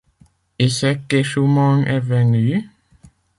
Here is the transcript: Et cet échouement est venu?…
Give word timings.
Et 0.57 0.69
cet 0.69 1.13
échouement 1.13 1.83
est 1.83 1.99
venu?… 1.99 2.67